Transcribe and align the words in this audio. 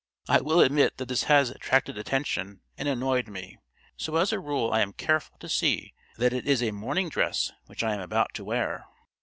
I 0.27 0.41
will 0.41 0.61
admit 0.61 0.97
that 0.97 1.09
this 1.09 1.25
has 1.25 1.51
attracted 1.51 1.95
attention 1.95 2.61
and 2.75 2.87
annoyed 2.87 3.27
me; 3.27 3.59
so 3.95 4.15
as 4.15 4.33
a 4.33 4.39
rule 4.39 4.71
I 4.71 4.81
am 4.81 4.93
careful 4.93 5.37
to 5.37 5.47
see 5.47 5.93
that 6.17 6.33
it 6.33 6.47
is 6.47 6.63
a 6.63 6.71
morning 6.71 7.07
dress 7.07 7.51
which 7.67 7.83
I 7.83 7.93
am 7.93 8.01
about 8.01 8.33
to 8.33 8.43
wear." 8.43 8.85